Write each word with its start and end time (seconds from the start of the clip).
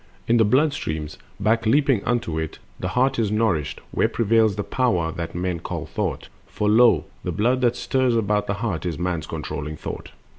In 0.27 0.37
the 0.37 0.43
blood 0.43 0.73
streams, 0.73 1.19
back 1.39 1.67
leaping 1.67 2.03
unto 2.05 2.39
it, 2.39 2.57
The 2.79 2.87
heart 2.87 3.19
is 3.19 3.29
nourished, 3.29 3.81
where 3.91 4.09
prevails 4.09 4.55
the 4.55 4.63
power 4.63 5.11
That 5.11 5.35
men 5.35 5.59
call 5.59 5.85
thought; 5.85 6.27
for 6.47 6.67
lo 6.67 7.05
the 7.23 7.31
blood 7.31 7.61
that 7.61 7.75
stirs 7.75 8.15
About 8.15 8.47
the 8.47 8.55
heart 8.55 8.83
is 8.83 8.97
man's 8.97 9.27
controlling 9.27 9.75
thought. 9.77 10.09